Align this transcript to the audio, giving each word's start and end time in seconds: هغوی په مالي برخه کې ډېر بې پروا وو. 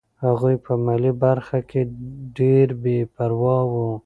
هغوی 0.25 0.55
په 0.65 0.73
مالي 0.85 1.13
برخه 1.23 1.57
کې 1.69 1.81
ډېر 2.37 2.67
بې 2.81 2.97
پروا 3.15 3.57
وو. 3.71 3.89